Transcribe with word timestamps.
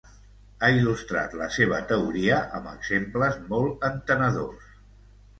Ha 0.59 0.67
il·lustrat 0.75 1.33
la 1.41 1.49
seva 1.57 1.81
teoria 1.91 2.39
amb 2.59 2.69
exemples 2.71 3.37
molt 3.51 3.85
entenedors. 3.91 4.73